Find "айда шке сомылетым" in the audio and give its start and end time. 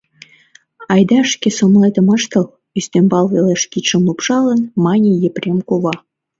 0.93-2.07